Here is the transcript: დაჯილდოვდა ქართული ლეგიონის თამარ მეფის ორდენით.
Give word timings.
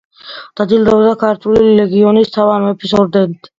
დაჯილდოვდა 0.59 1.11
ქართული 1.25 1.67
ლეგიონის 1.81 2.35
თამარ 2.39 2.67
მეფის 2.67 2.99
ორდენით. 3.05 3.41